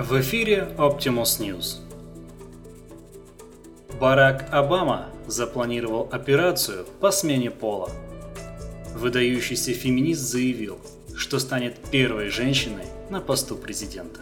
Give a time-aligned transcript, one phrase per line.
[0.00, 1.78] В эфире Optimus News.
[3.98, 7.90] Барак Обама запланировал операцию по смене пола.
[8.94, 10.78] Выдающийся феминист заявил,
[11.16, 14.20] что станет первой женщиной на посту президента.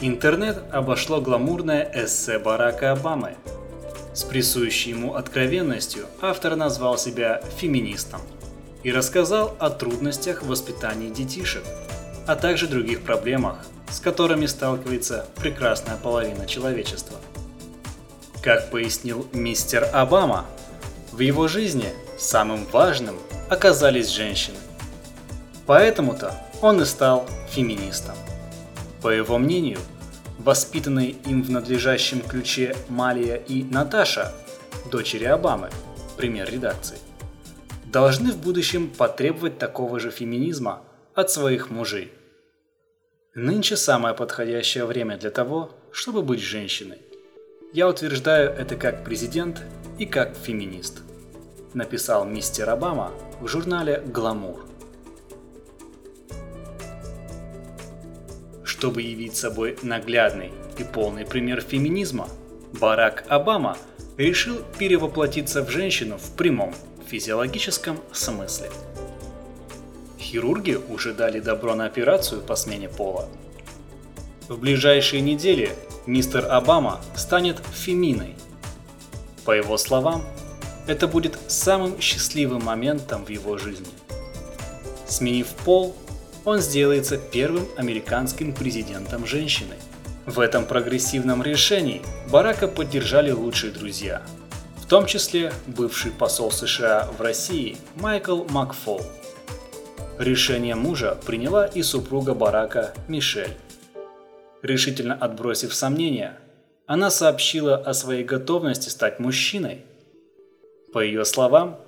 [0.00, 3.34] Интернет обошло гламурное эссе Барака Обамы.
[4.14, 8.20] С присущей ему откровенностью автор назвал себя феминистом
[8.84, 11.64] и рассказал о трудностях в воспитании детишек–
[12.26, 13.58] а также других проблемах,
[13.90, 17.18] с которыми сталкивается прекрасная половина человечества.
[18.42, 20.46] Как пояснил мистер Обама,
[21.12, 23.16] в его жизни самым важным
[23.48, 24.56] оказались женщины.
[25.66, 28.16] Поэтому-то он и стал феминистом.
[29.02, 29.78] По его мнению,
[30.38, 34.32] воспитанные им в надлежащем ключе Малия и Наташа,
[34.90, 35.70] дочери Обамы,
[36.16, 36.98] пример редакции,
[37.84, 40.82] должны в будущем потребовать такого же феминизма
[41.16, 42.12] от своих мужей.
[43.34, 46.98] Нынче самое подходящее время для того, чтобы быть женщиной.
[47.72, 49.62] Я утверждаю это как президент
[49.98, 51.00] и как феминист.
[51.72, 54.66] Написал мистер Обама в журнале «Гламур».
[58.62, 62.28] Чтобы явить собой наглядный и полный пример феминизма,
[62.78, 63.78] Барак Обама
[64.18, 66.74] решил перевоплотиться в женщину в прямом
[67.08, 68.70] физиологическом смысле–
[70.26, 73.28] Хирурги уже дали добро на операцию по смене пола.
[74.48, 75.70] В ближайшие недели
[76.06, 78.34] мистер Обама станет феминой.
[79.44, 80.24] По его словам,
[80.88, 83.86] это будет самым счастливым моментом в его жизни.
[85.06, 85.94] Сменив пол,
[86.44, 89.78] он сделается первым американским президентом женщиной.
[90.26, 94.22] В этом прогрессивном решении Барака поддержали лучшие друзья,
[94.78, 99.02] в том числе бывший посол США в России Майкл Макфол–
[100.18, 103.54] Решение мужа приняла и супруга Барака Мишель.
[104.62, 106.38] Решительно отбросив сомнения,
[106.86, 109.84] она сообщила о своей готовности стать мужчиной.
[110.94, 111.78] По ее словам,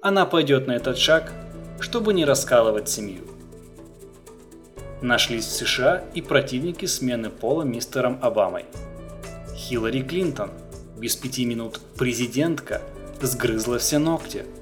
[0.00, 1.30] она пойдет на этот шаг,
[1.78, 3.24] чтобы не раскалывать семью.
[5.02, 8.64] Нашлись в США и противники смены пола мистером Обамой.
[9.54, 10.50] Хиллари Клинтон,
[10.96, 12.80] без пяти минут президентка,
[13.20, 14.46] сгрызла все ногти–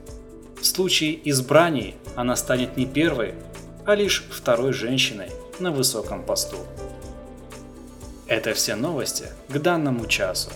[0.62, 3.34] в случае избрания она станет не первой,
[3.84, 6.56] а лишь второй женщиной на высоком посту.
[8.28, 10.51] Это все новости к данному часу.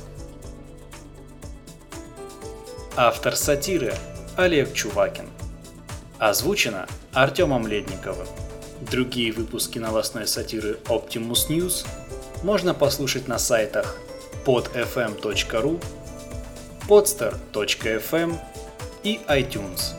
[2.95, 3.95] Автор сатиры
[4.37, 5.29] Олег Чувакин.
[6.19, 8.29] Озвучено Артемом Ледниковым.
[8.89, 11.85] Другие выпуски новостной сатиры Optimus News
[12.45, 13.97] можно послушать на сайтах
[14.45, 15.83] podfm.ru,
[16.89, 18.39] podster.fm
[19.03, 19.95] и iTunes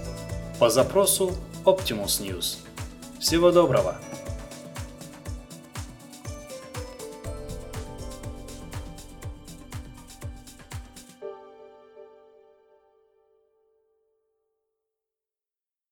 [0.59, 1.35] по запросу
[1.66, 2.58] Optimus News.
[3.19, 3.96] Всего доброго!